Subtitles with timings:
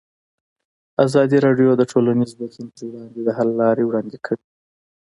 [1.05, 4.45] ازادي راډیو د ټولنیز بدلون پر وړاندې د حل لارې وړاندې کړي.